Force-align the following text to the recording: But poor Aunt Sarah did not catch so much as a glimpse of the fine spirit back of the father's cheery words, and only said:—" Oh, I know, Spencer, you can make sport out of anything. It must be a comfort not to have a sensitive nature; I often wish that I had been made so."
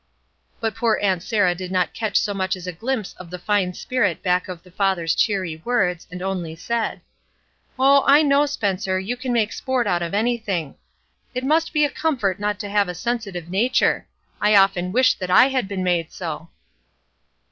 But 0.59 0.73
poor 0.73 0.97
Aunt 0.99 1.21
Sarah 1.21 1.53
did 1.53 1.71
not 1.71 1.93
catch 1.93 2.17
so 2.19 2.33
much 2.33 2.55
as 2.55 2.65
a 2.65 2.71
glimpse 2.73 3.13
of 3.17 3.29
the 3.29 3.37
fine 3.37 3.75
spirit 3.75 4.23
back 4.23 4.47
of 4.47 4.63
the 4.63 4.71
father's 4.71 5.13
cheery 5.13 5.61
words, 5.63 6.07
and 6.09 6.23
only 6.23 6.55
said:—" 6.55 7.01
Oh, 7.77 8.03
I 8.07 8.23
know, 8.23 8.47
Spencer, 8.47 8.99
you 8.99 9.15
can 9.15 9.31
make 9.31 9.53
sport 9.53 9.85
out 9.85 10.01
of 10.01 10.15
anything. 10.15 10.73
It 11.35 11.43
must 11.43 11.71
be 11.71 11.85
a 11.85 11.89
comfort 11.91 12.39
not 12.39 12.57
to 12.61 12.69
have 12.69 12.89
a 12.89 12.95
sensitive 12.95 13.47
nature; 13.47 14.07
I 14.41 14.55
often 14.55 14.91
wish 14.91 15.13
that 15.19 15.29
I 15.29 15.49
had 15.49 15.67
been 15.67 15.83
made 15.83 16.11
so." 16.11 16.49